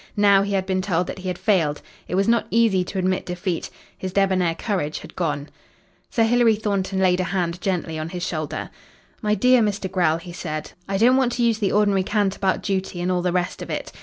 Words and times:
Now 0.17 0.41
he 0.41 0.53
had 0.53 0.65
been 0.65 0.81
told 0.81 1.05
that 1.05 1.19
he 1.19 1.27
had 1.27 1.37
failed. 1.37 1.83
It 2.07 2.15
was 2.15 2.27
not 2.27 2.47
easy 2.49 2.83
to 2.85 2.97
admit 2.97 3.23
defeat. 3.23 3.69
His 3.95 4.11
debonair 4.11 4.55
courage 4.55 4.97
had 5.01 5.15
gone. 5.15 5.47
Sir 6.09 6.23
Hilary 6.23 6.55
Thornton 6.55 6.97
laid 6.97 7.19
a 7.19 7.25
hand 7.25 7.61
gently 7.61 7.99
on 7.99 8.09
his 8.09 8.25
shoulder. 8.25 8.71
"My 9.21 9.35
dear 9.35 9.61
Mr. 9.61 9.91
Grell," 9.91 10.17
he 10.17 10.33
said, 10.33 10.71
"I 10.89 10.97
don't 10.97 11.17
want 11.17 11.33
to 11.33 11.43
use 11.43 11.59
the 11.59 11.71
ordinary 11.71 12.01
cant 12.01 12.35
about 12.35 12.63
duty 12.63 12.99
and 12.99 13.11
all 13.11 13.21
the 13.21 13.31
rest 13.31 13.61
of 13.61 13.69
it. 13.69 13.91